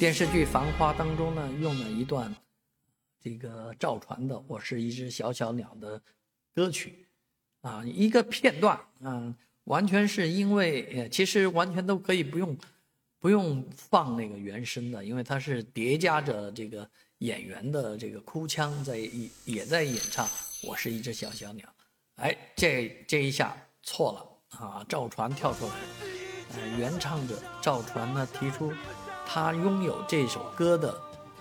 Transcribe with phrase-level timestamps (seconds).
[0.00, 2.34] 电视剧《繁花》当中呢，用了一段
[3.22, 6.00] 这个赵传的《我是一只小小鸟》的
[6.54, 7.06] 歌曲，
[7.60, 12.56] 啊，一个片段，啊，完全是因为，呃其实完全都可以不用
[13.18, 16.88] 不用放那个原声的，因为它是叠加着这个
[17.18, 18.96] 演员的这个哭腔在
[19.44, 20.26] 也在演唱
[20.66, 21.66] 《我是一只小小鸟》，
[22.22, 24.82] 哎，这这一下错了啊！
[24.88, 25.74] 赵传跳出来，
[26.54, 28.72] 呃，原唱者赵传呢提出。
[29.32, 31.00] 他拥有这首歌的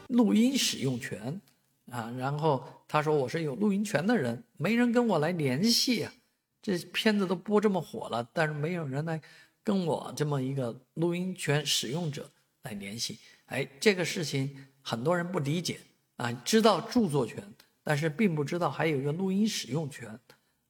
[0.10, 1.42] 录音使用权
[1.90, 6.14] 啊，然后他说我是有录音权的人，没人跟我来联系啊。
[6.62, 9.20] 这片子都播这么火了，但是没有人来
[9.64, 12.30] 跟我这么一个录音权使用者
[12.62, 13.18] 来联系。
[13.48, 15.80] 哎，这个事情很多人不理解
[16.18, 17.44] 啊，知道著作权，
[17.84, 20.08] 但是并不知道还有一个录音使用权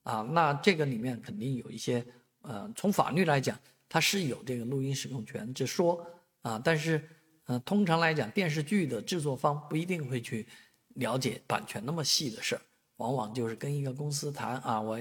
[0.04, 0.22] 啊。
[0.32, 2.02] 那这个里面肯定有一些
[2.44, 6.08] 呃，从法律来讲，它是有这个录音使用权，只说。
[6.42, 7.04] 啊，但是，
[7.48, 10.48] 呃，通常来讲，电视剧的制作方不一定会去
[10.96, 12.62] 了解版权那么细的事儿，
[12.96, 15.00] 往往就是跟一个公司谈啊，我，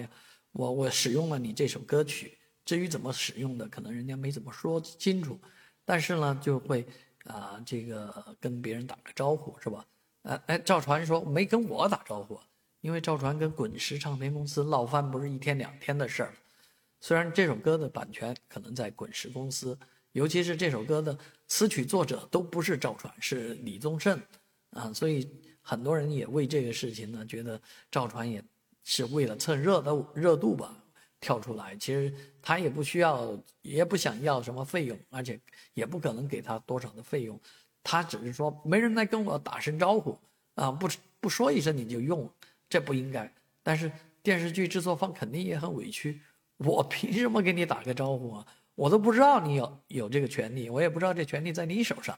[0.50, 5.40] 我我使用了你这首歌曲，至于怎么使用的，可能人家没怎么说清楚，
[5.84, 6.84] 但是呢，就会
[7.24, 9.86] 啊，这个跟别人打个招呼是吧？
[10.22, 12.40] 呃，哎，赵传说没跟我打招呼，
[12.80, 16.34] 因为赵传跟滚石唱片公司闹翻不是一天两天的事儿，
[17.00, 19.78] 虽然这首歌的版权可能在滚石公司。
[20.18, 21.16] 尤其是这首歌的
[21.46, 24.20] 词曲作者都不是赵传，是李宗盛，
[24.70, 25.30] 啊，所以
[25.62, 28.42] 很多人也为这个事情呢，觉得赵传也
[28.82, 30.76] 是为了蹭热度热度吧，
[31.20, 31.76] 跳出来。
[31.76, 35.38] 其实他也不需要，也不想要什么费用，而且
[35.72, 37.40] 也不可能给他多少的费用，
[37.84, 40.18] 他只是说没人来跟我打声招呼
[40.56, 40.88] 啊，不
[41.20, 42.28] 不说一声你就用，
[42.68, 43.32] 这不应该。
[43.62, 46.20] 但是电视剧制作方肯定也很委屈，
[46.56, 48.46] 我凭什么给你打个招呼啊？
[48.78, 52.16] 我都不知道你有有这个权利，我也不知道这权利在你手上，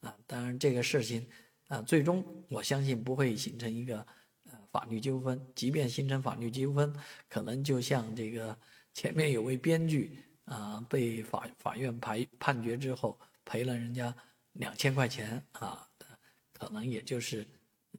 [0.00, 1.24] 啊，当然这个事情，
[1.68, 4.04] 啊，最终我相信不会形成一个
[4.50, 6.92] 呃法律纠纷，即便形成法律纠纷，
[7.28, 8.58] 可能就像这个
[8.92, 14.12] 前面有位编剧啊被法法院判判决之后赔了人家
[14.54, 15.88] 两千块钱啊，
[16.52, 17.46] 可能也就是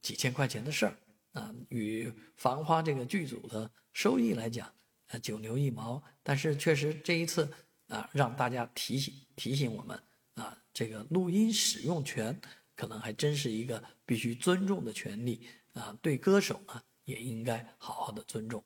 [0.01, 0.93] 几千块钱的事儿
[1.31, 4.67] 啊，与《繁花》这个剧组的收益来讲，
[5.07, 7.49] 啊九牛一毛，但是确实这一次。
[7.91, 10.01] 啊，让大家提醒提醒我们
[10.35, 12.39] 啊，这个录音使用权
[12.73, 18.63] 可能还真是一个必须尊重的权利啊，对歌手呢也应该好好的尊重。